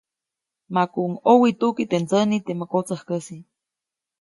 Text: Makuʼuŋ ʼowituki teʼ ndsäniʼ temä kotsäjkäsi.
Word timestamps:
Makuʼuŋ 0.73 1.11
ʼowituki 1.23 1.83
teʼ 1.89 2.01
ndsäniʼ 2.03 2.41
temä 2.45 2.65
kotsäjkäsi. 2.71 3.37